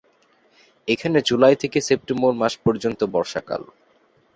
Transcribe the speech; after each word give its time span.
এখানে 0.87 1.17
জুলাই 1.21 1.55
থেকে 1.55 1.77
সেপ্টেম্বর 1.81 2.33
মাস 2.41 2.53
পর্যন্ত 2.65 2.99
বর্ষাকাল। 3.13 3.61